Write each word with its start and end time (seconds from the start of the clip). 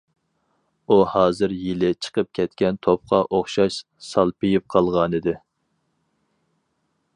ئۇ 0.85 0.95
ھازىر 1.15 1.53
يىلى 1.65 1.91
چىقىپ 2.05 2.29
كەتكەن 2.39 2.79
توپقا 2.87 3.21
ئوخشاش 3.37 3.79
سالپىيىپ 4.09 4.67
قالغانىدى. 4.77 5.37